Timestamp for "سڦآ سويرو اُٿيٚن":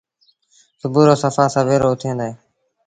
1.21-2.15